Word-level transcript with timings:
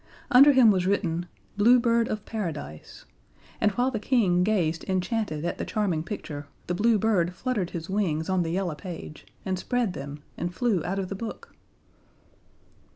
Under 0.31 0.51
him 0.51 0.71
was 0.71 0.87
written, 0.87 1.27
"Blue 1.57 1.79
Bird 1.79 2.07
of 2.07 2.25
Paradise," 2.25 3.05
and 3.61 3.69
while 3.73 3.91
the 3.91 3.99
King 3.99 4.43
gazed 4.43 4.83
enchanted 4.85 5.45
at 5.45 5.59
the 5.59 5.63
charming 5.63 6.01
picture 6.03 6.47
the 6.65 6.73
Blue 6.73 6.97
Bird 6.97 7.35
fluttered 7.35 7.69
his 7.69 7.87
wings 7.87 8.27
on 8.27 8.41
the 8.41 8.49
yellow 8.49 8.73
page 8.73 9.27
and 9.45 9.59
spread 9.59 9.93
them 9.93 10.23
and 10.39 10.55
flew 10.55 10.83
out 10.83 10.97
of 10.97 11.09
the 11.09 11.13
book. 11.15 11.53